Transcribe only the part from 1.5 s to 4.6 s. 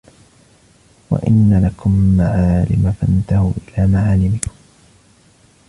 لَكُمْ مَعَالِمَ فَانْتَهُوا إلَى مَعَالِمِكُمْ